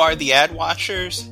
are 0.00 0.16
the 0.16 0.32
ad 0.32 0.54
watchers? 0.54 1.28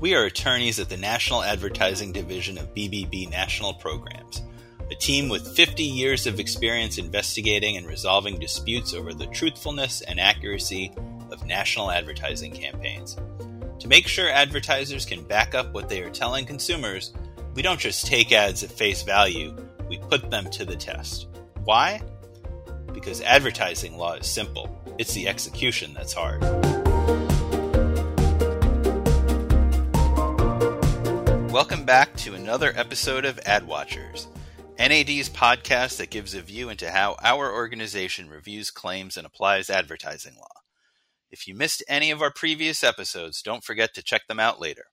We 0.00 0.16
are 0.16 0.24
attorneys 0.24 0.80
at 0.80 0.88
the 0.88 0.96
National 0.96 1.44
Advertising 1.44 2.10
Division 2.10 2.58
of 2.58 2.74
BBB 2.74 3.30
National 3.30 3.72
Programs, 3.74 4.42
a 4.90 4.96
team 4.96 5.28
with 5.28 5.54
50 5.54 5.84
years 5.84 6.26
of 6.26 6.40
experience 6.40 6.98
investigating 6.98 7.76
and 7.76 7.86
resolving 7.86 8.40
disputes 8.40 8.94
over 8.94 9.14
the 9.14 9.28
truthfulness 9.28 10.00
and 10.02 10.18
accuracy 10.18 10.92
of 11.30 11.46
national 11.46 11.92
advertising 11.92 12.50
campaigns. 12.50 13.16
To 13.78 13.86
make 13.86 14.08
sure 14.08 14.28
advertisers 14.28 15.06
can 15.06 15.22
back 15.22 15.54
up 15.54 15.72
what 15.72 15.88
they 15.88 16.02
are 16.02 16.10
telling 16.10 16.46
consumers, 16.46 17.12
we 17.54 17.62
don't 17.62 17.78
just 17.78 18.06
take 18.06 18.32
ads 18.32 18.64
at 18.64 18.72
face 18.72 19.02
value, 19.02 19.54
we 19.88 19.98
put 19.98 20.30
them 20.32 20.50
to 20.50 20.64
the 20.64 20.74
test. 20.74 21.28
Why? 21.62 22.02
Because 22.92 23.20
advertising 23.20 23.96
law 23.96 24.14
is 24.14 24.26
simple, 24.26 24.82
it's 24.98 25.14
the 25.14 25.28
execution 25.28 25.94
that's 25.94 26.12
hard. 26.12 26.79
Welcome 31.60 31.84
back 31.84 32.16
to 32.16 32.32
another 32.32 32.72
episode 32.74 33.26
of 33.26 33.38
Ad 33.44 33.66
Watchers, 33.66 34.28
NAD's 34.78 35.28
podcast 35.28 35.98
that 35.98 36.08
gives 36.08 36.32
a 36.32 36.40
view 36.40 36.70
into 36.70 36.90
how 36.90 37.16
our 37.22 37.52
organization 37.52 38.30
reviews 38.30 38.70
claims 38.70 39.18
and 39.18 39.26
applies 39.26 39.68
advertising 39.68 40.36
law. 40.36 40.62
If 41.30 41.46
you 41.46 41.54
missed 41.54 41.84
any 41.86 42.10
of 42.10 42.22
our 42.22 42.32
previous 42.32 42.82
episodes, 42.82 43.42
don't 43.42 43.62
forget 43.62 43.92
to 43.92 44.02
check 44.02 44.26
them 44.26 44.40
out 44.40 44.58
later. 44.58 44.84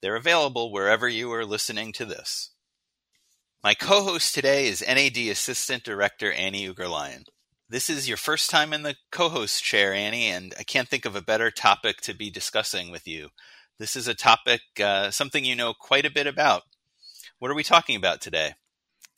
They're 0.00 0.14
available 0.14 0.70
wherever 0.70 1.08
you 1.08 1.32
are 1.32 1.44
listening 1.44 1.92
to 1.94 2.04
this. 2.04 2.52
My 3.64 3.74
co 3.74 4.04
host 4.04 4.36
today 4.36 4.68
is 4.68 4.86
NAD 4.86 5.16
Assistant 5.16 5.82
Director 5.82 6.30
Annie 6.30 6.72
Ugurlayan. 6.72 7.24
This 7.68 7.90
is 7.90 8.06
your 8.06 8.18
first 8.18 8.50
time 8.50 8.72
in 8.72 8.84
the 8.84 8.94
co 9.10 9.30
host 9.30 9.64
chair, 9.64 9.92
Annie, 9.92 10.28
and 10.28 10.54
I 10.60 10.62
can't 10.62 10.88
think 10.88 11.06
of 11.06 11.16
a 11.16 11.22
better 11.22 11.50
topic 11.50 12.02
to 12.02 12.14
be 12.14 12.30
discussing 12.30 12.92
with 12.92 13.08
you 13.08 13.30
this 13.78 13.96
is 13.96 14.08
a 14.08 14.14
topic, 14.14 14.60
uh, 14.82 15.10
something 15.10 15.44
you 15.44 15.56
know 15.56 15.74
quite 15.74 16.06
a 16.06 16.10
bit 16.10 16.26
about. 16.26 16.62
What 17.38 17.50
are 17.50 17.54
we 17.54 17.64
talking 17.64 17.96
about 17.96 18.20
today? 18.20 18.54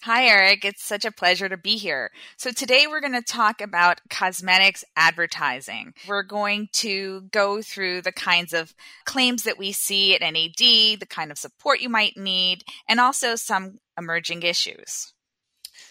Hi, 0.02 0.26
Eric. 0.26 0.64
It's 0.64 0.84
such 0.84 1.04
a 1.04 1.10
pleasure 1.10 1.48
to 1.48 1.56
be 1.56 1.76
here. 1.76 2.10
So, 2.36 2.50
today 2.50 2.86
we're 2.86 3.00
going 3.00 3.12
to 3.14 3.22
talk 3.22 3.60
about 3.60 4.00
cosmetics 4.08 4.84
advertising. 4.94 5.94
We're 6.06 6.22
going 6.22 6.68
to 6.74 7.22
go 7.32 7.60
through 7.60 8.02
the 8.02 8.12
kinds 8.12 8.52
of 8.52 8.74
claims 9.04 9.42
that 9.44 9.58
we 9.58 9.72
see 9.72 10.14
at 10.14 10.20
NAD, 10.20 11.00
the 11.00 11.06
kind 11.08 11.30
of 11.30 11.38
support 11.38 11.80
you 11.80 11.88
might 11.88 12.16
need, 12.16 12.62
and 12.88 13.00
also 13.00 13.34
some 13.34 13.78
emerging 13.98 14.42
issues. 14.42 15.12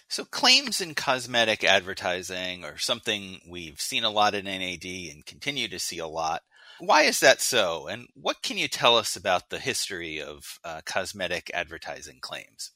So, 0.08 0.24
claims 0.24 0.82
in 0.82 0.94
cosmetic 0.94 1.64
advertising 1.64 2.64
are 2.64 2.78
something 2.78 3.42
we've 3.50 3.82
seen 3.82 4.04
a 4.04 4.12
lot 4.12 4.36
in 4.36 4.46
NAD 4.46 4.86
and 4.86 5.26
continue 5.26 5.68
to 5.68 5.80
see 5.80 5.98
a 5.98 6.08
lot. 6.08 6.44
Why 6.80 7.04
is 7.04 7.20
that 7.22 7.42
so? 7.42 7.88
And 7.88 8.08
what 8.14 8.42
can 8.42 8.58
you 8.58 8.68
tell 8.68 8.98
us 8.98 9.16
about 9.16 9.50
the 9.50 9.60
history 9.60 10.22
of 10.22 10.60
uh, 10.64 10.82
cosmetic 10.86 11.50
advertising 11.54 12.20
claims? 12.22 12.72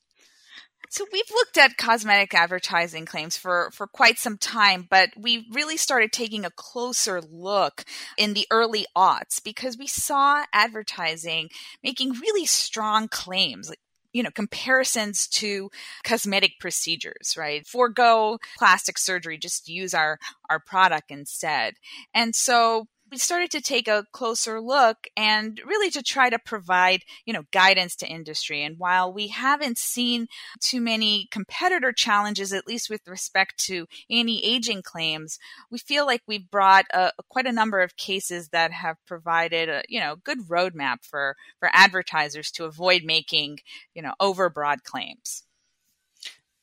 So 0.92 1.06
we've 1.12 1.30
looked 1.30 1.58
at 1.58 1.78
cosmetic 1.78 2.34
advertising 2.34 3.06
claims 3.06 3.38
for, 3.38 3.70
for 3.74 3.86
quite 3.86 4.18
some 4.18 4.38
time, 4.38 4.88
but 4.90 5.10
we 5.16 5.46
really 5.52 5.78
started 5.78 6.12
taking 6.12 6.46
a 6.46 6.50
closer 6.50 7.22
look 7.22 7.84
in 8.18 8.34
the 8.34 8.48
early 8.50 8.88
aughts 8.98 9.44
because 9.44 9.78
we 9.78 9.86
saw 9.86 10.46
advertising 10.52 11.50
making 11.84 12.14
really 12.14 12.46
strong 12.46 13.08
claims, 13.08 13.70
like 13.70 13.80
you 14.12 14.24
know 14.24 14.32
comparisons 14.32 15.28
to 15.28 15.70
cosmetic 16.04 16.54
procedures 16.60 17.36
right 17.38 17.68
forego 17.68 18.40
plastic 18.58 18.98
surgery 18.98 19.38
just 19.38 19.70
use 19.70 19.94
our 19.94 20.18
our 20.50 20.60
product 20.60 21.12
instead 21.12 21.76
and 22.14 22.34
so 22.34 22.88
we 23.12 23.18
started 23.18 23.52
to 23.52 23.62
take 23.62 23.88
a 23.88 24.06
closer 24.12 24.62
look 24.62 25.08
and 25.16 25.62
really 25.66 25.90
to 25.92 26.04
try 26.04 26.30
to 26.30 26.40
provide, 26.40 27.02
you 27.26 27.34
know, 27.34 27.44
guidance 27.52 27.96
to 27.98 28.08
industry. 28.08 28.64
And 28.64 28.78
while 28.78 29.12
we 29.12 29.28
haven't 29.28 29.78
seen 29.78 30.28
too 30.60 30.82
many 30.82 31.28
competitor 31.32 31.92
challenges, 31.92 32.54
at 32.54 32.68
least 32.68 32.90
with 32.90 33.08
respect 33.08 33.58
to 33.66 33.88
anti-aging 34.10 34.84
claims, 34.84 35.40
we 35.72 35.78
feel 35.78 36.06
like 36.06 36.22
we've 36.28 36.50
brought 36.50 36.86
a, 36.94 37.12
quite 37.30 37.48
a 37.48 37.52
number 37.52 37.82
of 37.82 37.98
cases 37.98 38.50
that 38.50 38.72
have 38.72 38.98
provided 39.06 39.70
a, 39.70 39.84
you 39.90 40.00
know, 40.00 40.16
good 40.16 40.48
roadmap 40.48 41.04
for, 41.04 41.36
for 41.60 41.70
advertisers 41.74 42.52
to 42.52 42.66
avoid 42.66 43.04
making, 43.04 43.60
you 43.94 44.02
know, 44.02 44.14
overbroad 44.22 44.84
claims 44.84 45.44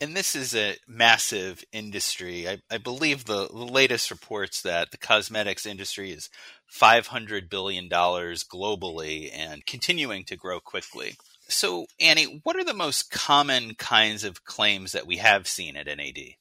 and 0.01 0.17
this 0.17 0.37
is 0.37 0.55
a 0.55 0.77
massive 0.87 1.65
industry. 1.73 2.49
I, 2.49 2.59
I 2.71 2.79
believe 2.79 3.25
the, 3.25 3.49
the, 3.49 3.65
latest 3.65 4.11
reports 4.11 4.63
that 4.63 4.91
the 4.91 4.99
cosmetics 4.99 5.65
industry 5.65 6.11
is 6.11 6.29
$500 6.73 7.49
billion 7.49 7.89
globally 7.89 9.31
and 9.35 9.65
continuing 9.65 10.25
to 10.25 10.37
grow 10.37 10.61
quickly. 10.61 11.15
So, 11.49 11.87
Annie, 12.01 12.41
what 12.43 12.57
are 12.57 12.65
the 12.65 12.75
most 12.75 13.11
common 13.11 13.75
kinds 13.75 14.25
of 14.25 14.45
claims 14.45 14.93
that 14.93 15.07
we 15.07 15.17
have 15.17 15.47
seen 15.47 15.77
at 15.77 15.87
NAD? 15.87 16.35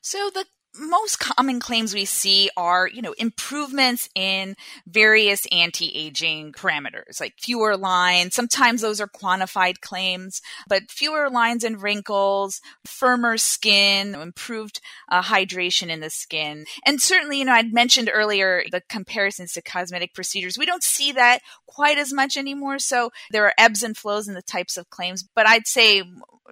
So, 0.00 0.30
the 0.32 0.46
most 0.78 1.18
common 1.18 1.60
claims 1.60 1.94
we 1.94 2.04
see 2.04 2.50
are, 2.56 2.88
you 2.88 3.02
know, 3.02 3.14
improvements 3.18 4.08
in 4.14 4.56
various 4.86 5.46
anti-aging 5.52 6.52
parameters, 6.52 7.20
like 7.20 7.34
fewer 7.38 7.76
lines. 7.76 8.34
Sometimes 8.34 8.80
those 8.80 9.00
are 9.00 9.08
quantified 9.08 9.80
claims, 9.80 10.40
but 10.68 10.90
fewer 10.90 11.30
lines 11.30 11.64
and 11.64 11.82
wrinkles, 11.82 12.60
firmer 12.86 13.36
skin, 13.36 14.14
improved 14.14 14.80
uh, 15.10 15.22
hydration 15.22 15.88
in 15.88 16.00
the 16.00 16.10
skin. 16.10 16.64
And 16.86 17.00
certainly, 17.00 17.38
you 17.38 17.44
know, 17.44 17.52
I'd 17.52 17.72
mentioned 17.72 18.10
earlier 18.12 18.64
the 18.70 18.82
comparisons 18.88 19.52
to 19.52 19.62
cosmetic 19.62 20.14
procedures. 20.14 20.58
We 20.58 20.66
don't 20.66 20.82
see 20.82 21.12
that 21.12 21.40
quite 21.66 21.98
as 21.98 22.12
much 22.12 22.36
anymore. 22.36 22.78
So 22.78 23.10
there 23.30 23.44
are 23.44 23.54
ebbs 23.58 23.82
and 23.82 23.96
flows 23.96 24.28
in 24.28 24.34
the 24.34 24.42
types 24.42 24.76
of 24.76 24.90
claims, 24.90 25.24
but 25.34 25.46
I'd 25.46 25.66
say 25.66 26.02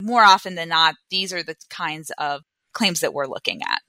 more 0.00 0.22
often 0.22 0.54
than 0.54 0.69
not, 0.69 0.94
these 1.10 1.32
are 1.32 1.43
the 1.43 1.56
kinds 1.70 2.10
of 2.19 2.43
claims 2.72 3.00
that 3.00 3.14
we're 3.14 3.26
looking 3.26 3.62
at. 3.62 3.81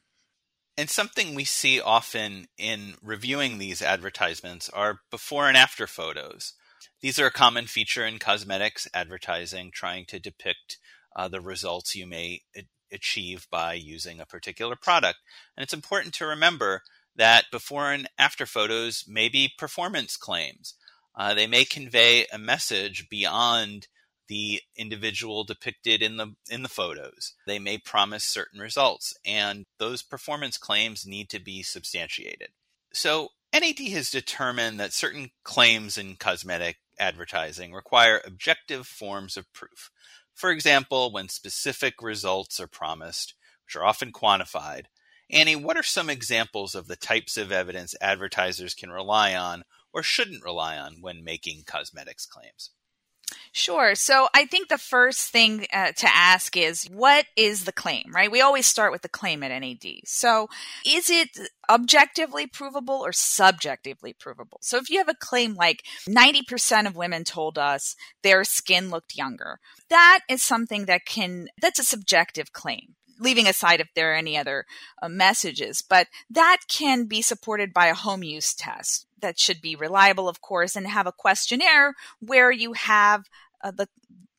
And 0.77 0.89
something 0.91 1.33
we 1.33 1.43
see 1.43 1.81
often 1.81 2.47
in 2.57 2.93
reviewing 3.01 3.57
these 3.57 3.81
advertisements 3.81 4.69
are 4.69 4.99
before 5.09 5.47
and 5.47 5.57
after 5.57 5.87
photos. 5.87 6.53
These 7.01 7.17
are 7.19 7.25
a 7.25 7.31
common 7.31 7.65
feature 7.65 8.05
in 8.05 8.19
cosmetics 8.19 8.87
advertising, 8.93 9.71
trying 9.71 10.05
to 10.05 10.19
depict 10.19 10.77
uh, 11.15 11.27
the 11.27 11.41
results 11.41 11.95
you 11.95 12.05
may 12.05 12.41
achieve 12.91 13.47
by 13.49 13.73
using 13.73 14.19
a 14.19 14.25
particular 14.25 14.75
product. 14.75 15.17
And 15.55 15.63
it's 15.63 15.73
important 15.73 16.13
to 16.15 16.27
remember 16.27 16.83
that 17.15 17.45
before 17.51 17.91
and 17.91 18.07
after 18.19 18.45
photos 18.45 19.03
may 19.07 19.29
be 19.29 19.51
performance 19.57 20.15
claims. 20.15 20.75
Uh, 21.15 21.33
they 21.33 21.47
may 21.47 21.65
convey 21.65 22.27
a 22.31 22.37
message 22.37 23.09
beyond 23.09 23.87
the 24.27 24.61
individual 24.75 25.43
depicted 25.43 26.01
in 26.01 26.17
the 26.17 26.35
in 26.49 26.63
the 26.63 26.69
photos. 26.69 27.33
They 27.45 27.59
may 27.59 27.77
promise 27.77 28.23
certain 28.23 28.59
results 28.59 29.13
and 29.25 29.65
those 29.79 30.01
performance 30.03 30.57
claims 30.57 31.05
need 31.05 31.29
to 31.29 31.39
be 31.39 31.63
substantiated. 31.63 32.49
So 32.93 33.29
NAD 33.53 33.79
has 33.89 34.11
determined 34.11 34.79
that 34.79 34.93
certain 34.93 35.31
claims 35.43 35.97
in 35.97 36.15
cosmetic 36.15 36.77
advertising 36.99 37.73
require 37.73 38.21
objective 38.25 38.87
forms 38.87 39.37
of 39.37 39.51
proof. 39.53 39.89
For 40.33 40.51
example, 40.51 41.11
when 41.11 41.29
specific 41.29 41.95
results 42.01 42.59
are 42.59 42.67
promised, 42.67 43.33
which 43.65 43.75
are 43.75 43.85
often 43.85 44.11
quantified. 44.11 44.85
Annie, 45.29 45.55
what 45.55 45.75
are 45.75 45.83
some 45.83 46.09
examples 46.09 46.73
of 46.73 46.87
the 46.87 46.95
types 46.95 47.35
of 47.35 47.51
evidence 47.51 47.95
advertisers 47.99 48.73
can 48.73 48.91
rely 48.91 49.35
on 49.35 49.63
or 49.91 50.01
shouldn't 50.01 50.43
rely 50.43 50.77
on 50.77 51.01
when 51.01 51.23
making 51.23 51.63
cosmetics 51.65 52.25
claims? 52.25 52.71
Sure. 53.57 53.95
So 53.95 54.27
I 54.35 54.45
think 54.45 54.69
the 54.69 54.77
first 54.77 55.31
thing 55.31 55.65
uh, 55.73 55.91
to 55.93 56.07
ask 56.13 56.55
is 56.55 56.85
what 56.91 57.25
is 57.35 57.65
the 57.65 57.71
claim, 57.71 58.03
right? 58.13 58.31
We 58.31 58.39
always 58.39 58.67
start 58.67 58.91
with 58.91 59.01
the 59.01 59.09
claim 59.09 59.41
at 59.41 59.49
NAD. 59.49 60.01
So 60.05 60.47
is 60.85 61.09
it 61.09 61.29
objectively 61.67 62.45
provable 62.45 63.03
or 63.03 63.11
subjectively 63.11 64.13
provable? 64.13 64.59
So 64.61 64.77
if 64.77 64.91
you 64.91 64.99
have 64.99 65.09
a 65.09 65.15
claim 65.15 65.55
like 65.55 65.81
90% 66.07 66.85
of 66.85 66.95
women 66.95 67.23
told 67.23 67.57
us 67.57 67.95
their 68.21 68.43
skin 68.43 68.91
looked 68.91 69.17
younger, 69.17 69.59
that 69.89 70.19
is 70.29 70.43
something 70.43 70.85
that 70.85 71.07
can, 71.07 71.47
that's 71.59 71.79
a 71.79 71.83
subjective 71.83 72.53
claim 72.53 72.93
leaving 73.19 73.47
aside 73.47 73.81
if 73.81 73.87
there 73.95 74.11
are 74.11 74.15
any 74.15 74.37
other 74.37 74.65
uh, 75.01 75.09
messages, 75.09 75.81
but 75.81 76.05
that 76.29 76.59
can 76.67 77.05
be 77.05 77.21
supported 77.21 77.73
by 77.73 77.87
a 77.87 77.95
home 77.95 78.21
use 78.21 78.53
test 78.53 79.07
that 79.19 79.39
should 79.39 79.61
be 79.61 79.75
reliable, 79.75 80.29
of 80.29 80.41
course, 80.41 80.75
and 80.75 80.87
have 80.87 81.07
a 81.07 81.11
questionnaire 81.11 81.95
where 82.19 82.51
you 82.51 82.73
have 82.73 83.25
uh, 83.63 83.71
the 83.71 83.87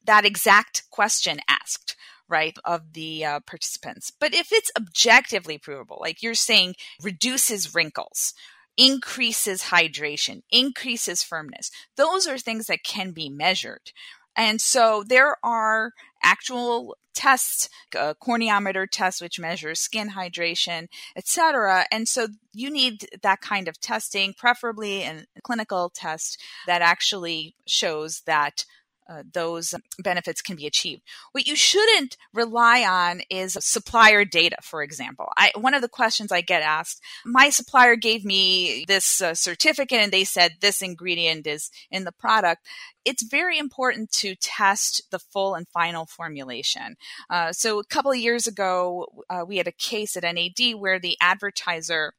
that 0.04 0.24
exact 0.24 0.84
question 0.90 1.38
asked 1.48 1.96
right 2.28 2.56
of 2.64 2.92
the 2.92 3.24
uh, 3.24 3.40
participants 3.40 4.10
but 4.18 4.34
if 4.34 4.48
it's 4.52 4.70
objectively 4.76 5.58
provable 5.58 5.98
like 6.00 6.22
you're 6.22 6.34
saying 6.34 6.74
reduces 7.02 7.74
wrinkles 7.74 8.34
increases 8.76 9.64
hydration 9.64 10.42
increases 10.50 11.22
firmness 11.22 11.70
those 11.96 12.26
are 12.26 12.38
things 12.38 12.66
that 12.66 12.84
can 12.84 13.12
be 13.12 13.28
measured 13.28 13.92
and 14.36 14.60
so 14.60 15.02
there 15.04 15.36
are 15.42 15.92
actual 16.22 16.96
tests, 17.18 17.68
a 17.96 18.14
corneometer 18.14 18.86
test, 18.88 19.20
which 19.20 19.40
measures 19.40 19.80
skin 19.80 20.10
hydration, 20.10 20.86
etc. 21.16 21.84
And 21.90 22.08
so 22.08 22.28
you 22.54 22.70
need 22.70 23.08
that 23.22 23.40
kind 23.40 23.66
of 23.66 23.80
testing, 23.80 24.34
preferably 24.34 25.02
a 25.02 25.24
clinical 25.42 25.90
test 25.92 26.40
that 26.68 26.80
actually 26.80 27.56
shows 27.66 28.22
that 28.26 28.64
uh, 29.08 29.22
those 29.32 29.74
benefits 29.98 30.42
can 30.42 30.56
be 30.56 30.66
achieved. 30.66 31.02
What 31.32 31.46
you 31.46 31.56
shouldn't 31.56 32.16
rely 32.34 32.84
on 32.84 33.22
is 33.30 33.56
supplier 33.60 34.24
data, 34.24 34.56
for 34.62 34.82
example. 34.82 35.28
I, 35.36 35.50
one 35.56 35.74
of 35.74 35.82
the 35.82 35.88
questions 35.88 36.30
I 36.30 36.40
get 36.40 36.62
asked, 36.62 37.02
my 37.24 37.48
supplier 37.48 37.96
gave 37.96 38.24
me 38.24 38.84
this 38.86 39.20
uh, 39.20 39.34
certificate 39.34 40.00
and 40.00 40.12
they 40.12 40.24
said 40.24 40.56
this 40.60 40.82
ingredient 40.82 41.46
is 41.46 41.70
in 41.90 42.04
the 42.04 42.12
product. 42.12 42.66
It's 43.04 43.22
very 43.22 43.58
important 43.58 44.12
to 44.12 44.34
test 44.34 45.02
the 45.10 45.18
full 45.18 45.54
and 45.54 45.66
final 45.68 46.04
formulation. 46.04 46.96
Uh, 47.30 47.52
so 47.52 47.78
a 47.78 47.84
couple 47.84 48.10
of 48.10 48.18
years 48.18 48.46
ago, 48.46 49.06
uh, 49.30 49.44
we 49.46 49.56
had 49.56 49.66
a 49.66 49.72
case 49.72 50.16
at 50.16 50.24
NAD 50.24 50.74
where 50.78 50.98
the 50.98 51.16
advertiser 51.20 52.12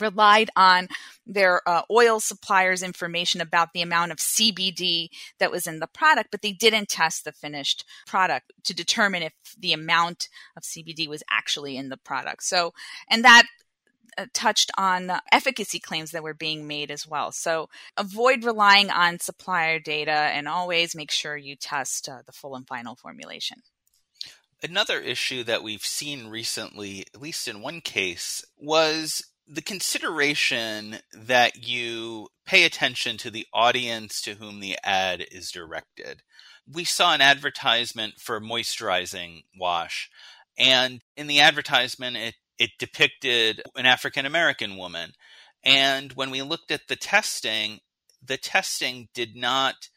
relied 0.00 0.50
on 0.56 0.88
their 1.26 1.66
uh, 1.68 1.82
oil 1.90 2.20
suppliers 2.20 2.82
information 2.82 3.40
about 3.40 3.72
the 3.72 3.82
amount 3.82 4.12
of 4.12 4.18
CBD 4.18 5.08
that 5.38 5.50
was 5.50 5.66
in 5.66 5.80
the 5.80 5.86
product, 5.86 6.30
but 6.30 6.42
they 6.42 6.52
didn't 6.52 6.88
test 6.88 7.24
the 7.24 7.32
finished 7.32 7.84
product 8.06 8.52
to 8.64 8.74
determine 8.74 9.22
if 9.22 9.32
the 9.58 9.72
amount 9.72 10.28
of 10.56 10.62
CBD 10.62 11.08
was 11.08 11.22
actually 11.30 11.76
in 11.76 11.88
the 11.88 11.96
product. 11.96 12.42
So, 12.42 12.72
and 13.08 13.24
that 13.24 13.44
uh, 14.18 14.26
touched 14.34 14.70
on 14.76 15.10
efficacy 15.32 15.78
claims 15.78 16.10
that 16.10 16.22
were 16.22 16.34
being 16.34 16.66
made 16.66 16.90
as 16.90 17.06
well. 17.06 17.32
So 17.32 17.70
avoid 17.96 18.44
relying 18.44 18.90
on 18.90 19.18
supplier 19.18 19.78
data 19.78 20.12
and 20.12 20.46
always 20.46 20.94
make 20.94 21.10
sure 21.10 21.34
you 21.34 21.56
test 21.56 22.08
uh, 22.08 22.18
the 22.26 22.32
full 22.32 22.54
and 22.54 22.66
final 22.66 22.94
formulation. 22.94 23.62
Another 24.62 25.00
issue 25.00 25.42
that 25.44 25.62
we've 25.62 25.84
seen 25.84 26.28
recently, 26.28 27.06
at 27.14 27.20
least 27.20 27.48
in 27.48 27.62
one 27.62 27.80
case, 27.80 28.44
was 28.58 29.24
the 29.46 29.62
consideration 29.62 30.96
that 31.12 31.66
you 31.66 32.28
pay 32.46 32.64
attention 32.64 33.16
to 33.18 33.30
the 33.30 33.46
audience 33.52 34.20
to 34.22 34.34
whom 34.34 34.60
the 34.60 34.78
ad 34.82 35.24
is 35.30 35.50
directed. 35.50 36.22
We 36.72 36.84
saw 36.84 37.12
an 37.14 37.20
advertisement 37.20 38.14
for 38.18 38.40
moisturizing 38.40 39.42
wash, 39.58 40.08
and 40.58 41.00
in 41.16 41.26
the 41.26 41.40
advertisement, 41.40 42.16
it, 42.16 42.34
it 42.58 42.70
depicted 42.78 43.62
an 43.74 43.86
African 43.86 44.26
American 44.26 44.76
woman. 44.76 45.12
And 45.64 46.12
when 46.12 46.30
we 46.30 46.42
looked 46.42 46.70
at 46.70 46.88
the 46.88 46.96
testing, 46.96 47.80
the 48.24 48.36
testing 48.36 49.08
did 49.14 49.36
not 49.36 49.88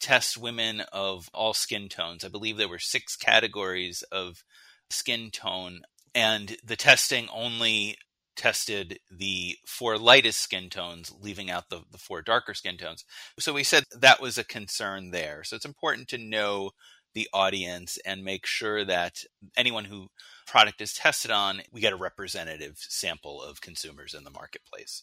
test 0.00 0.36
women 0.36 0.80
of 0.92 1.28
all 1.32 1.54
skin 1.54 1.88
tones. 1.88 2.24
I 2.24 2.28
believe 2.28 2.56
there 2.56 2.68
were 2.68 2.78
six 2.78 3.16
categories 3.16 4.02
of 4.12 4.42
skin 4.90 5.30
tone, 5.30 5.82
and 6.14 6.56
the 6.64 6.76
testing 6.76 7.28
only 7.32 7.96
tested 8.36 8.98
the 9.10 9.56
four 9.66 9.98
lightest 9.98 10.40
skin 10.40 10.70
tones, 10.70 11.12
leaving 11.20 11.50
out 11.50 11.70
the, 11.70 11.80
the 11.90 11.98
four 11.98 12.22
darker 12.22 12.54
skin 12.54 12.76
tones. 12.76 13.04
So 13.38 13.52
we 13.52 13.64
said 13.64 13.84
that 13.98 14.20
was 14.20 14.38
a 14.38 14.44
concern 14.44 15.10
there. 15.10 15.42
So 15.44 15.56
it's 15.56 15.64
important 15.64 16.08
to 16.08 16.18
know 16.18 16.70
the 17.14 17.28
audience 17.32 17.98
and 18.04 18.22
make 18.22 18.44
sure 18.44 18.84
that 18.84 19.24
anyone 19.56 19.86
who 19.86 20.08
product 20.46 20.80
is 20.82 20.92
tested 20.92 21.30
on, 21.30 21.62
we 21.72 21.80
get 21.80 21.94
a 21.94 21.96
representative 21.96 22.76
sample 22.78 23.42
of 23.42 23.62
consumers 23.62 24.12
in 24.12 24.22
the 24.22 24.30
marketplace. 24.30 25.02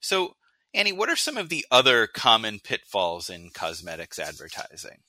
So, 0.00 0.36
Annie, 0.72 0.92
what 0.92 1.10
are 1.10 1.16
some 1.16 1.36
of 1.36 1.50
the 1.50 1.64
other 1.70 2.06
common 2.06 2.60
pitfalls 2.60 3.28
in 3.28 3.50
cosmetics 3.50 4.18
advertising? 4.18 5.02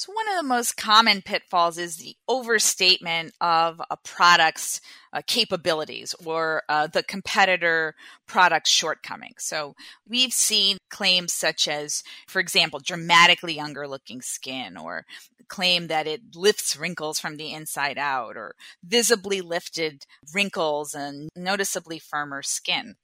So, 0.00 0.14
one 0.14 0.30
of 0.30 0.36
the 0.36 0.48
most 0.48 0.78
common 0.78 1.20
pitfalls 1.20 1.76
is 1.76 1.98
the 1.98 2.16
overstatement 2.26 3.34
of 3.38 3.82
a 3.90 3.98
product's 3.98 4.80
uh, 5.12 5.20
capabilities 5.26 6.14
or 6.24 6.62
uh, 6.70 6.86
the 6.86 7.02
competitor 7.02 7.94
product's 8.26 8.70
shortcomings. 8.70 9.44
So, 9.44 9.74
we've 10.08 10.32
seen 10.32 10.78
claims 10.88 11.34
such 11.34 11.68
as, 11.68 12.02
for 12.28 12.40
example, 12.40 12.80
dramatically 12.82 13.52
younger 13.52 13.86
looking 13.86 14.22
skin, 14.22 14.78
or 14.78 15.04
claim 15.48 15.88
that 15.88 16.06
it 16.06 16.34
lifts 16.34 16.78
wrinkles 16.78 17.20
from 17.20 17.36
the 17.36 17.52
inside 17.52 17.98
out, 17.98 18.38
or 18.38 18.54
visibly 18.82 19.42
lifted 19.42 20.06
wrinkles 20.32 20.94
and 20.94 21.28
noticeably 21.36 21.98
firmer 21.98 22.40
skin. 22.40 22.94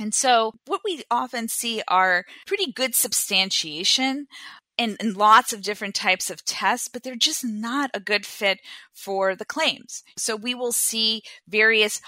And 0.00 0.14
so, 0.14 0.52
what 0.64 0.80
we 0.86 1.02
often 1.10 1.48
see 1.48 1.82
are 1.86 2.24
pretty 2.46 2.72
good 2.72 2.94
substantiation 2.94 4.26
and, 4.78 4.96
lots 5.16 5.52
of 5.52 5.62
different 5.62 5.94
types 5.94 6.30
of 6.30 6.44
tests, 6.44 6.88
but 6.88 7.02
they're 7.02 7.16
just 7.16 7.44
not 7.44 7.90
a 7.94 8.00
good 8.00 8.26
fit 8.26 8.58
for 8.92 9.36
the 9.36 9.44
claims. 9.44 10.02
So 10.16 10.36
we 10.36 10.54
will 10.54 10.72
see 10.72 11.22
various 11.48 12.00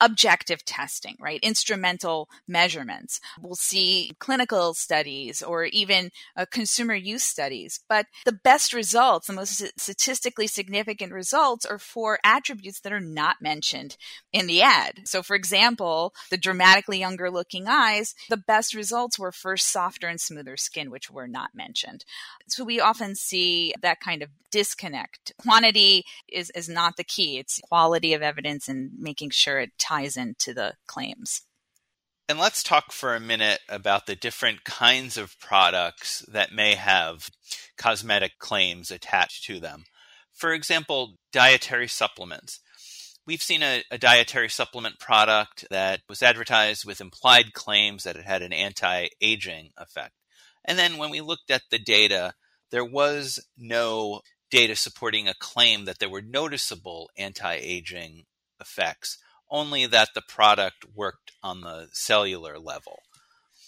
objective 0.00 0.64
testing, 0.64 1.16
right? 1.20 1.40
Instrumental 1.42 2.28
measurements. 2.46 3.20
We'll 3.40 3.54
see 3.54 4.12
clinical 4.18 4.74
studies 4.74 5.42
or 5.42 5.64
even 5.64 6.10
uh, 6.36 6.46
consumer 6.50 6.94
use 6.94 7.24
studies. 7.24 7.80
But 7.88 8.06
the 8.24 8.32
best 8.32 8.72
results, 8.72 9.26
the 9.26 9.32
most 9.32 9.62
statistically 9.78 10.46
significant 10.46 11.12
results 11.12 11.64
are 11.64 11.78
for 11.78 12.18
attributes 12.24 12.80
that 12.80 12.92
are 12.92 13.00
not 13.00 13.36
mentioned 13.40 13.96
in 14.32 14.46
the 14.46 14.62
ad. 14.62 15.02
So, 15.04 15.22
for 15.22 15.36
example, 15.36 16.12
the 16.30 16.36
dramatically 16.36 16.98
younger 16.98 17.30
looking 17.30 17.66
eyes, 17.68 18.14
the 18.28 18.36
best 18.36 18.74
results 18.74 19.18
were 19.18 19.32
for 19.32 19.56
softer 19.56 20.08
and 20.08 20.20
smoother 20.20 20.56
skin, 20.56 20.90
which 20.90 21.10
were 21.10 21.28
not 21.28 21.50
mentioned. 21.54 22.04
So, 22.48 22.64
we 22.64 22.80
often 22.80 23.14
see 23.14 23.74
that 23.80 24.00
kind 24.00 24.22
of 24.22 24.30
disconnect. 24.50 25.32
Quantity 25.38 26.04
is, 26.28 26.50
is 26.50 26.68
not 26.68 26.96
the 26.96 27.04
key, 27.04 27.38
it's 27.38 27.60
quality 27.60 28.14
of 28.14 28.22
evidence 28.22 28.68
and 28.68 28.92
making 28.98 29.30
sure 29.30 29.58
it 29.58 29.72
ties 29.86 30.16
into 30.16 30.54
the 30.54 30.74
claims. 30.86 31.42
And 32.28 32.38
let's 32.38 32.62
talk 32.62 32.90
for 32.90 33.14
a 33.14 33.20
minute 33.20 33.60
about 33.68 34.06
the 34.06 34.16
different 34.16 34.64
kinds 34.64 35.18
of 35.18 35.38
products 35.40 36.24
that 36.28 36.52
may 36.52 36.74
have 36.74 37.28
cosmetic 37.76 38.38
claims 38.38 38.90
attached 38.90 39.44
to 39.44 39.60
them. 39.60 39.84
For 40.32 40.54
example, 40.54 41.16
dietary 41.32 41.86
supplements. 41.86 42.60
We've 43.26 43.42
seen 43.42 43.62
a, 43.62 43.82
a, 43.90 43.98
dietary 43.98 44.48
supplement 44.48 44.98
product 44.98 45.66
that 45.70 46.00
was 46.08 46.22
advertised 46.22 46.84
with 46.84 47.00
implied 47.00 47.52
claims 47.52 48.04
that 48.04 48.16
it 48.16 48.24
had 48.24 48.42
an 48.42 48.52
anti 48.52 49.08
aging 49.20 49.70
effect. 49.78 50.12
And 50.64 50.78
then 50.78 50.96
when 50.96 51.10
we 51.10 51.20
looked 51.20 51.50
at 51.50 51.62
the 51.70 51.78
data, 51.78 52.34
there 52.70 52.84
was 52.84 53.38
no 53.56 54.20
data 54.50 54.76
supporting 54.76 55.28
a 55.28 55.34
claim 55.38 55.84
that 55.84 55.98
there 55.98 56.10
were 56.10 56.22
noticeable 56.22 57.10
anti 57.16 57.54
aging 57.54 58.24
effects 58.60 59.18
only 59.50 59.86
that 59.86 60.10
the 60.14 60.22
product 60.28 60.84
worked 60.94 61.32
on 61.42 61.60
the 61.60 61.88
cellular 61.92 62.58
level. 62.58 63.03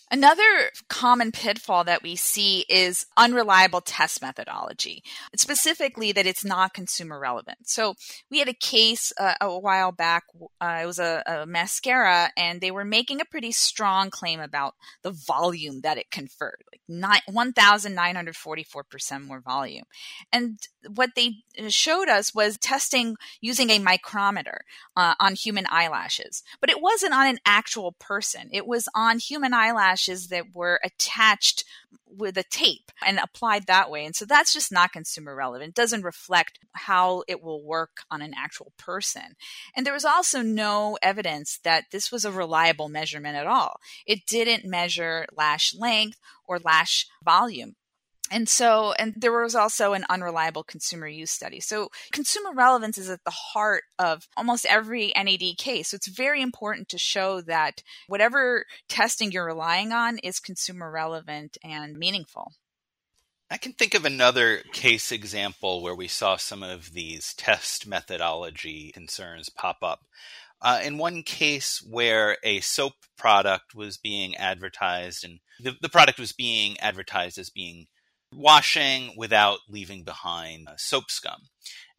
Another 0.09 0.71
common 0.89 1.33
pitfall 1.33 1.83
that 1.83 2.05
we 2.05 2.15
see 2.15 2.65
is 2.69 3.07
unreliable 3.17 3.81
test 3.81 4.23
methodology, 4.23 5.03
specifically 5.35 6.13
that 6.13 6.27
it's 6.27 6.45
not 6.45 6.75
consumer 6.75 7.19
relevant. 7.19 7.59
So 7.69 7.97
we 8.31 8.39
had 8.39 8.49
a 8.49 8.55
case 8.55 9.13
uh, 9.19 9.35
a 9.41 9.59
while 9.59 9.91
back, 9.91 10.23
uh, 10.61 10.79
it 10.81 10.87
was 10.87 11.01
a, 11.01 11.25
a, 11.27 11.45
mascara, 11.45 12.31
and 12.37 12.61
they 12.61 12.71
were 12.71 12.85
making 12.85 13.21
a 13.21 13.25
pretty 13.25 13.51
strong 13.51 14.11
claim 14.11 14.39
about 14.39 14.75
the 15.03 15.11
volume 15.11 15.81
that 15.81 15.99
it 15.99 16.13
conferred, 16.13 16.63
like 16.71 16.83
1,944% 17.29 19.27
more 19.27 19.41
volume. 19.41 19.87
And 20.33 20.61
what 20.95 21.17
they 21.17 21.39
showed 21.69 22.09
us 22.09 22.33
was 22.33 22.59
testing 22.59 23.17
using 23.41 23.71
a 23.71 23.81
micrometer 23.81 24.61
uh, 24.95 25.15
on 25.19 25.35
human 25.35 25.67
eyelashes, 25.69 26.45
but 26.61 26.71
it 26.71 26.81
wasn't 26.81 27.13
on 27.13 27.27
an 27.27 27.41
actual 27.45 27.97
person. 27.99 28.51
It 28.53 28.69
was 28.69 28.89
on 28.95 29.19
human 29.19 29.53
eyelashes 29.53 29.96
that 30.29 30.55
were 30.55 30.81
attached 30.85 31.65
with 32.07 32.37
a 32.37 32.43
tape 32.43 32.91
and 33.05 33.19
applied 33.19 33.67
that 33.67 33.91
way. 33.91 34.05
And 34.05 34.15
so 34.15 34.25
that's 34.25 34.53
just 34.53 34.73
not 34.73 34.93
consumer 34.93 35.35
relevant. 35.35 35.71
It 35.71 35.75
doesn't 35.75 36.03
reflect 36.03 36.59
how 36.73 37.25
it 37.29 37.43
will 37.43 37.63
work 37.63 37.99
on 38.11 38.23
an 38.23 38.33
actual 38.37 38.73
person. 38.79 39.37
And 39.75 39.85
there 39.85 39.93
was 39.93 40.05
also 40.05 40.43
no 40.43 40.99
evidence 41.03 41.59
that 41.65 41.85
this 41.91 42.11
was 42.11 42.25
a 42.25 42.33
reliable 42.33 42.89
measurement 42.89 43.37
at 43.37 43.47
all. 43.47 43.81
It 44.07 44.27
didn't 44.27 44.69
measure 44.69 45.27
lash 45.37 45.75
length 45.75 46.19
or 46.47 46.59
lash 46.59 47.07
volume 47.25 47.77
and 48.31 48.49
so 48.49 48.93
and 48.99 49.15
there 49.17 49.33
was 49.33 49.55
also 49.55 49.93
an 49.93 50.05
unreliable 50.09 50.65
consumer 50.65 51.07
use 51.07 51.31
study. 51.31 51.61
So 51.61 51.91
consumer 52.13 52.53
relevance 52.53 52.99
is 52.99 53.11
at 53.11 53.25
the 53.25 53.31
heart 53.31 53.85
of 53.99 54.27
almost 54.37 54.67
every 54.67 55.13
nad 55.17 55.57
case. 55.59 55.89
So 55.89 55.97
it's 55.97 56.09
very 56.09 56.43
important 56.43 56.89
to 56.91 56.99
show 56.99 57.41
that 57.43 57.83
whatever 58.09 58.65
testing 58.89 59.33
you're 59.33 59.47
relying 59.47 59.93
on 59.93 60.19
is 60.19 60.41
consumer 60.41 60.91
relevant 60.91 61.57
and 61.63 61.97
meaningful. 61.97 62.53
I 63.49 63.59
can 63.59 63.75
think 63.75 63.95
of 63.95 64.05
another 64.05 64.59
case 64.73 65.13
example 65.13 65.81
where 65.81 65.95
we 65.95 66.09
saw 66.09 66.37
some 66.37 66.65
of 66.65 66.93
these 66.93 67.33
test 67.35 67.87
methodology 67.87 68.91
concerns 68.93 69.49
pop 69.49 69.79
up. 69.83 70.01
Uh, 70.61 70.81
in 70.83 70.99
one 70.99 71.23
case 71.23 71.87
where 71.89 72.39
a 72.43 72.61
soap 72.61 72.95
product 73.17 73.75
was 73.75 73.99
being 73.99 74.35
advertised 74.37 75.23
and 75.23 75.39
the, 75.61 75.77
the 75.81 75.89
product 75.89 76.19
was 76.19 76.33
being 76.33 76.79
advertised 76.81 77.39
as 77.39 77.51
being 77.51 77.87
washing 78.37 79.13
without 79.17 79.61
leaving 79.69 80.05
behind 80.05 80.69
soap 80.77 81.11
scum. 81.11 81.49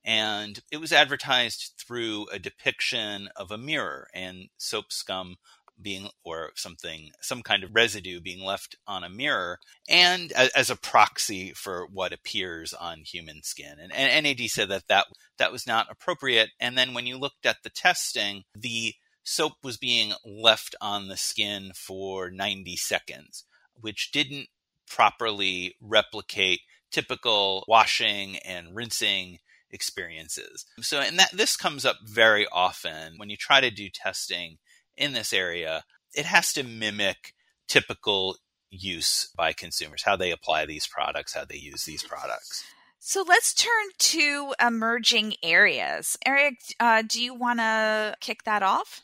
And 0.06 0.60
it 0.72 0.78
was 0.78 0.94
advertised 0.94 1.74
through 1.78 2.28
a 2.32 2.40
depiction 2.40 3.30
of 3.36 3.52
a 3.52 3.58
mirror 3.58 4.08
and 4.14 4.48
soap 4.58 4.94
scum 4.94 5.36
being 5.82 6.10
or 6.24 6.52
something 6.56 7.12
some 7.22 7.44
kind 7.44 7.64
of 7.64 7.76
residue 7.76 8.20
being 8.20 8.44
left 8.44 8.76
on 8.88 9.04
a 9.04 9.10
mirror 9.10 9.60
and 9.88 10.32
as 10.32 10.70
a 10.70 10.76
proxy 10.76 11.54
for 11.54 11.88
what 11.92 12.12
appears 12.12 12.74
on 12.74 13.02
human 13.02 13.44
skin 13.44 13.76
and, 13.80 13.92
and 13.94 14.26
nad 14.26 14.50
said 14.50 14.70
that, 14.70 14.88
that 14.88 15.06
that 15.38 15.52
was 15.52 15.68
not 15.68 15.88
appropriate 15.92 16.50
and 16.60 16.78
then 16.78 16.94
when 16.96 17.06
you 17.06 17.18
looked 17.18 17.46
at 17.46 17.58
the 17.64 17.70
testing 17.70 18.44
the 18.56 18.94
soap 19.24 19.54
was 19.64 19.78
being 19.78 20.14
left 20.26 20.74
on 20.82 21.10
the 21.10 21.18
skin 21.18 21.72
for 21.76 22.32
90 22.32 22.76
seconds 22.76 23.46
which 23.80 24.12
didn't 24.12 24.48
properly 24.90 25.76
replicate 25.82 26.62
typical 26.92 27.66
washing 27.68 28.38
and 28.40 28.76
rinsing 28.76 29.40
experiences. 29.72 30.66
So, 30.82 31.00
and 31.00 31.20
that 31.20 31.32
this 31.34 31.58
comes 31.58 31.86
up 31.86 31.98
very 32.04 32.48
often 32.52 33.18
when 33.18 33.30
you 33.30 33.38
try 33.38 33.62
to 33.62 33.70
do 33.70 33.90
testing 33.90 34.58
in 34.96 35.14
this 35.14 35.34
area, 35.34 35.84
it 36.14 36.26
has 36.26 36.54
to 36.54 36.64
mimic 36.64 37.34
typical 37.68 38.38
use 38.70 39.30
by 39.36 39.54
consumers, 39.54 40.04
how 40.04 40.16
they 40.16 40.32
apply 40.32 40.66
these 40.66 40.88
products, 40.88 41.34
how 41.34 41.46
they 41.46 41.58
use 41.58 41.84
these 41.84 42.04
products. 42.04 42.64
So 43.00 43.24
let's 43.28 43.54
turn 43.54 43.88
to 44.00 44.54
emerging 44.60 45.36
areas. 45.44 46.18
Eric, 46.26 46.56
uh, 46.80 47.04
do 47.08 47.22
you 47.22 47.34
want 47.34 47.60
to 47.60 48.16
kick 48.20 48.44
that 48.44 48.64
off? 48.64 49.02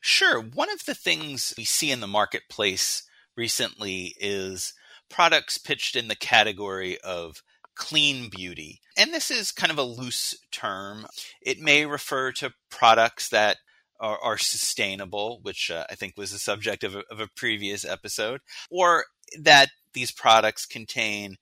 Sure. 0.00 0.40
One 0.40 0.70
of 0.70 0.84
the 0.84 0.94
things 0.94 1.54
we 1.56 1.64
see 1.64 1.90
in 1.90 2.00
the 2.00 2.06
marketplace 2.06 3.02
recently 3.36 4.14
is 4.20 4.74
products 5.10 5.58
pitched 5.58 5.96
in 5.96 6.08
the 6.08 6.16
category 6.16 6.98
of 7.00 7.42
clean 7.74 8.28
beauty. 8.30 8.80
And 8.96 9.12
this 9.12 9.30
is 9.30 9.52
kind 9.52 9.70
of 9.70 9.78
a 9.78 9.82
loose 9.82 10.34
term. 10.52 11.06
It 11.42 11.60
may 11.60 11.86
refer 11.86 12.32
to 12.32 12.52
products 12.70 13.28
that 13.30 13.58
are, 13.98 14.18
are 14.22 14.38
sustainable, 14.38 15.40
which 15.42 15.70
uh, 15.70 15.84
I 15.90 15.94
think 15.94 16.14
was 16.16 16.32
the 16.32 16.38
subject 16.38 16.84
of 16.84 16.96
a, 16.96 17.02
of 17.10 17.20
a 17.20 17.28
previous 17.36 17.84
episode, 17.84 18.40
or 18.70 19.04
that 19.38 19.68
these 19.94 20.12
products 20.12 20.66
contain 20.66 21.36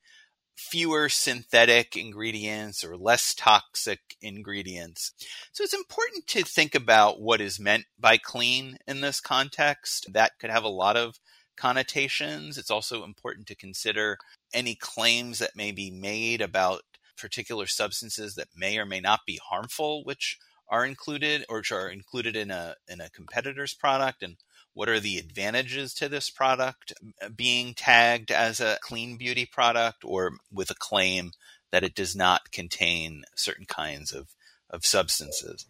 fewer 0.56 1.08
synthetic 1.08 1.96
ingredients 1.96 2.82
or 2.82 2.96
less 2.96 3.32
toxic 3.32 4.00
ingredients. 4.20 5.12
So 5.52 5.62
it's 5.62 5.74
important 5.74 6.26
to 6.28 6.42
think 6.42 6.74
about 6.74 7.20
what 7.20 7.40
is 7.40 7.60
meant 7.60 7.84
by 7.98 8.18
clean 8.18 8.78
in 8.86 9.00
this 9.00 9.20
context. 9.20 10.12
That 10.12 10.32
could 10.40 10.50
have 10.50 10.64
a 10.64 10.68
lot 10.68 10.96
of 10.96 11.14
connotations. 11.58 12.56
It's 12.56 12.70
also 12.70 13.04
important 13.04 13.46
to 13.48 13.54
consider 13.54 14.18
any 14.54 14.74
claims 14.74 15.38
that 15.40 15.56
may 15.56 15.72
be 15.72 15.90
made 15.90 16.40
about 16.40 16.82
particular 17.16 17.66
substances 17.66 18.34
that 18.36 18.48
may 18.56 18.78
or 18.78 18.86
may 18.86 19.00
not 19.00 19.20
be 19.26 19.40
harmful, 19.50 20.04
which 20.04 20.38
are 20.68 20.84
included 20.84 21.44
or 21.48 21.58
which 21.58 21.72
are 21.72 21.88
included 21.88 22.36
in 22.36 22.50
a 22.50 22.76
in 22.88 23.00
a 23.00 23.10
competitor's 23.10 23.74
product 23.74 24.22
and 24.22 24.36
what 24.74 24.88
are 24.88 25.00
the 25.00 25.18
advantages 25.18 25.92
to 25.94 26.08
this 26.08 26.30
product 26.30 26.92
uh, 27.20 27.28
being 27.30 27.74
tagged 27.74 28.30
as 28.30 28.60
a 28.60 28.78
clean 28.80 29.16
beauty 29.16 29.44
product 29.44 30.04
or 30.04 30.34
with 30.52 30.70
a 30.70 30.74
claim 30.74 31.32
that 31.72 31.82
it 31.82 31.94
does 31.94 32.14
not 32.14 32.52
contain 32.52 33.24
certain 33.34 33.66
kinds 33.66 34.12
of, 34.12 34.28
of 34.70 34.86
substances. 34.86 35.66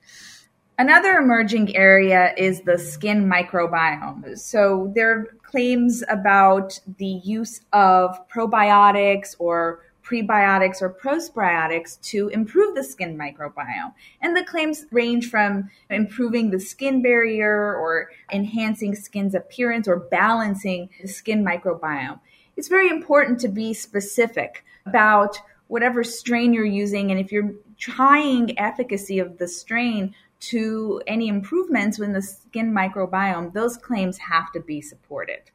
Another 0.81 1.19
emerging 1.19 1.75
area 1.75 2.33
is 2.37 2.61
the 2.61 2.79
skin 2.79 3.29
microbiome. 3.29 4.39
So 4.39 4.93
there 4.95 5.11
are 5.11 5.25
claims 5.43 6.05
about 6.09 6.79
the 6.99 7.21
use 7.25 7.63
of 7.73 8.17
probiotics 8.29 9.35
or 9.41 9.81
prebiotics 10.05 10.81
or 10.81 10.95
postbiotics 10.95 12.01
to 12.03 12.29
improve 12.29 12.77
the 12.77 12.85
skin 12.85 13.19
microbiome. 13.19 13.93
And 14.23 14.37
the 14.37 14.45
claims 14.45 14.87
range 14.93 15.29
from 15.29 15.69
improving 15.91 16.51
the 16.51 16.61
skin 16.61 17.03
barrier 17.03 17.75
or 17.75 18.11
enhancing 18.33 18.95
skin's 18.95 19.35
appearance 19.35 19.89
or 19.89 19.97
balancing 19.97 20.91
the 21.03 21.09
skin 21.09 21.45
microbiome. 21.45 22.21
It's 22.57 22.69
very 22.69 22.89
important 22.89 23.41
to 23.41 23.49
be 23.49 23.75
specific 23.75 24.65
about 24.87 25.41
whatever 25.67 26.05
strain 26.05 26.55
you're 26.55 26.65
using 26.65 27.11
and 27.11 27.21
if 27.21 27.31
you're 27.33 27.53
trying 27.77 28.59
efficacy 28.59 29.19
of 29.19 29.39
the 29.39 29.47
strain 29.47 30.15
to 30.41 31.03
any 31.07 31.29
improvements 31.29 31.99
in 31.99 32.13
the 32.13 32.23
skin 32.23 32.73
microbiome, 32.73 33.53
those 33.53 33.77
claims 33.77 34.19
have 34.19 34.53
to 34.53 34.61
be 34.61 34.81
supported. 34.81 35.51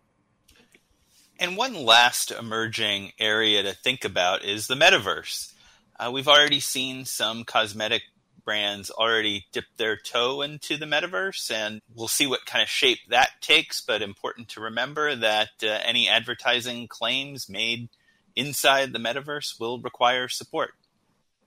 And 1.40 1.58
one 1.58 1.74
last 1.74 2.32
emerging 2.32 3.14
area 3.20 3.64
to 3.64 3.74
think 3.74 4.06
about 4.06 4.46
is 4.46 4.68
the 4.68 4.76
metaverse. 4.76 5.52
Uh, 6.00 6.12
we've 6.12 6.28
already 6.28 6.60
seen 6.60 7.06
some 7.06 7.44
cosmetic 7.44 8.04
brands 8.46 8.92
already 8.92 9.46
dip 9.52 9.66
their 9.78 9.96
toe 9.96 10.42
into 10.42 10.78
the 10.78 10.86
metaverse, 10.86 11.50
and 11.52 11.82
we'll 11.96 12.08
see 12.08 12.28
what 12.28 12.46
kind 12.46 12.62
of 12.62 12.70
shape 12.70 13.00
that 13.10 13.30
takes. 13.42 13.82
But 13.82 14.02
important 14.02 14.50
to 14.50 14.62
remember 14.62 15.16
that 15.16 15.50
uh, 15.64 15.68
any 15.84 16.08
advertising 16.08 16.88
claims 16.88 17.50
made 17.50 17.90
inside 18.36 18.94
the 18.94 19.00
metaverse 19.00 19.60
will 19.60 19.80
require 19.80 20.28
support. 20.28 20.74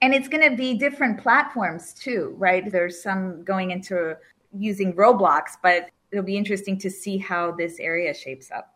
And 0.07 0.15
it's 0.15 0.29
going 0.29 0.49
to 0.49 0.57
be 0.57 0.75
different 0.75 1.21
platforms 1.21 1.93
too, 1.93 2.37
right? 2.39 2.71
There's 2.71 3.03
some 3.03 3.43
going 3.43 3.73
into 3.73 4.17
using 4.57 4.93
Roblox, 4.93 5.57
but 5.61 5.91
it'll 6.13 6.25
be 6.25 6.37
interesting 6.37 6.79
to 6.79 6.91
see 6.91 7.19
how 7.19 7.51
this 7.51 7.81
area 7.81 8.15
shapes 8.15 8.53
up. 8.53 8.73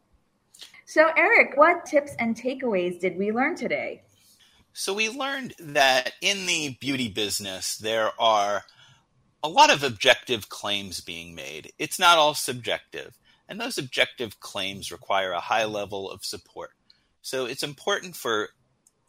So, 0.87 1.09
Eric, 1.17 1.57
what 1.57 1.87
tips 1.87 2.17
and 2.19 2.37
takeaways 2.37 2.99
did 2.99 3.17
we 3.17 3.31
learn 3.31 3.55
today? 3.55 4.03
So, 4.73 4.93
we 4.93 5.09
learned 5.09 5.55
that 5.61 6.15
in 6.21 6.47
the 6.47 6.77
beauty 6.81 7.09
business, 7.09 7.77
there 7.77 8.11
are 8.21 8.65
a 9.41 9.49
lot 9.49 9.73
of 9.73 9.85
objective 9.85 10.49
claims 10.49 11.01
being 11.01 11.37
made. 11.37 11.71
It's 11.79 12.01
not 12.01 12.19
all 12.19 12.35
subjective, 12.35 13.17
and 13.49 13.61
those 13.61 13.79
objective 13.79 14.41
claims 14.41 14.91
require 14.91 15.31
a 15.31 15.39
high 15.39 15.65
level 15.65 16.11
of 16.11 16.25
support. 16.25 16.71
So, 17.23 17.45
it's 17.45 17.63
important 17.63 18.17
for 18.17 18.49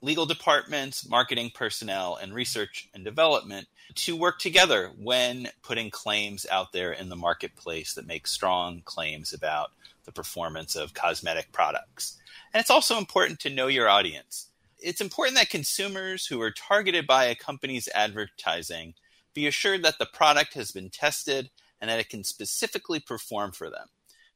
legal 0.01 0.25
departments, 0.25 1.07
marketing 1.07 1.51
personnel, 1.53 2.17
and 2.21 2.33
research 2.33 2.89
and 2.93 3.05
development 3.05 3.67
to 3.93 4.15
work 4.15 4.39
together 4.39 4.91
when 4.97 5.49
putting 5.61 5.89
claims 5.89 6.45
out 6.49 6.71
there 6.71 6.91
in 6.91 7.09
the 7.09 7.15
marketplace 7.15 7.93
that 7.93 8.07
make 8.07 8.25
strong 8.25 8.81
claims 8.83 9.33
about 9.33 9.71
the 10.05 10.11
performance 10.11 10.75
of 10.75 10.93
cosmetic 10.93 11.51
products. 11.51 12.17
And 12.53 12.59
it's 12.59 12.71
also 12.71 12.97
important 12.97 13.39
to 13.41 13.49
know 13.49 13.67
your 13.67 13.89
audience. 13.89 14.47
It's 14.79 15.01
important 15.01 15.37
that 15.37 15.49
consumers 15.49 16.25
who 16.25 16.41
are 16.41 16.51
targeted 16.51 17.05
by 17.05 17.25
a 17.25 17.35
company's 17.35 17.87
advertising 17.93 18.95
be 19.33 19.45
assured 19.45 19.83
that 19.83 19.99
the 19.99 20.07
product 20.07 20.55
has 20.55 20.71
been 20.71 20.89
tested 20.89 21.51
and 21.79 21.89
that 21.89 21.99
it 21.99 22.09
can 22.09 22.23
specifically 22.23 22.99
perform 22.99 23.51
for 23.51 23.69
them. 23.69 23.87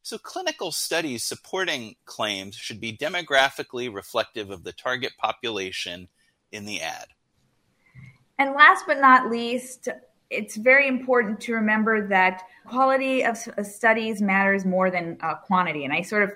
So, 0.05 0.19
clinical 0.19 0.71
studies 0.71 1.25
supporting 1.25 1.95
claims 2.05 2.53
should 2.53 2.79
be 2.79 2.95
demographically 2.95 3.91
reflective 3.91 4.51
of 4.51 4.63
the 4.63 4.71
target 4.71 5.13
population 5.17 6.09
in 6.51 6.65
the 6.65 6.79
ad. 6.79 7.07
And 8.37 8.53
last 8.53 8.83
but 8.85 9.01
not 9.01 9.31
least, 9.31 9.89
it's 10.29 10.57
very 10.57 10.87
important 10.87 11.41
to 11.41 11.55
remember 11.55 12.07
that 12.07 12.43
quality 12.67 13.25
of 13.25 13.35
studies 13.63 14.21
matters 14.21 14.63
more 14.63 14.91
than 14.91 15.17
uh, 15.21 15.37
quantity. 15.37 15.85
And 15.85 15.91
I 15.91 16.03
sort 16.03 16.21
of 16.21 16.33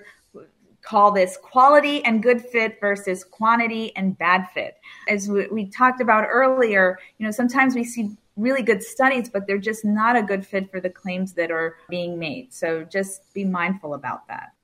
call 0.82 1.12
this 1.12 1.36
quality 1.40 2.04
and 2.04 2.24
good 2.24 2.44
fit 2.44 2.80
versus 2.80 3.22
quantity 3.22 3.94
and 3.94 4.18
bad 4.18 4.48
fit. 4.52 4.78
As 5.08 5.28
we, 5.28 5.46
we 5.46 5.66
talked 5.66 6.00
about 6.00 6.26
earlier, 6.28 6.98
you 7.18 7.24
know, 7.24 7.30
sometimes 7.30 7.76
we 7.76 7.84
see 7.84 8.16
really 8.40 8.62
good 8.62 8.82
studies, 8.82 9.28
but 9.28 9.46
they're 9.46 9.58
just 9.58 9.84
not 9.84 10.16
a 10.16 10.22
good 10.22 10.46
fit 10.46 10.70
for 10.70 10.80
the 10.80 10.90
claims 10.90 11.34
that 11.34 11.50
are 11.50 11.76
being 11.88 12.18
made. 12.18 12.52
So 12.52 12.84
just 12.84 13.32
be 13.34 13.44
mindful 13.44 13.94
about 13.94 14.26
that. 14.28 14.54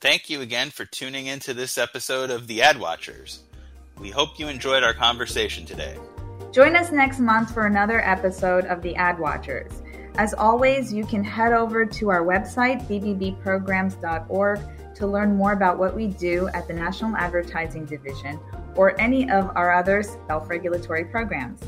Thank 0.00 0.28
you 0.28 0.40
again 0.42 0.70
for 0.70 0.84
tuning 0.84 1.26
into 1.26 1.54
this 1.54 1.78
episode 1.78 2.30
of 2.30 2.46
The 2.46 2.62
Ad 2.62 2.78
Watchers. 2.78 3.42
We 3.98 4.10
hope 4.10 4.38
you 4.38 4.48
enjoyed 4.48 4.82
our 4.82 4.94
conversation 4.94 5.64
today. 5.64 5.96
Join 6.52 6.76
us 6.76 6.92
next 6.92 7.20
month 7.20 7.52
for 7.52 7.66
another 7.66 8.00
episode 8.00 8.66
of 8.66 8.82
The 8.82 8.94
Ad 8.96 9.18
Watchers. 9.18 9.72
As 10.16 10.34
always, 10.34 10.92
you 10.92 11.04
can 11.04 11.24
head 11.24 11.52
over 11.52 11.84
to 11.84 12.10
our 12.10 12.24
website, 12.24 12.86
bbbprograms.org, 12.86 14.60
to 14.94 15.06
learn 15.06 15.36
more 15.36 15.52
about 15.52 15.78
what 15.78 15.96
we 15.96 16.06
do 16.06 16.48
at 16.48 16.68
the 16.68 16.74
National 16.74 17.16
Advertising 17.16 17.84
Division 17.84 18.38
or 18.76 18.98
any 19.00 19.28
of 19.30 19.50
our 19.56 19.72
other 19.72 20.02
self 20.02 20.48
regulatory 20.48 21.04
programs. 21.04 21.60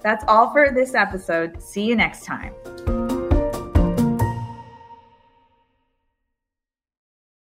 That's 0.00 0.24
all 0.28 0.50
for 0.52 0.70
this 0.72 0.94
episode. 0.94 1.62
See 1.62 1.84
you 1.84 1.96
next 1.96 2.24
time. 2.24 2.52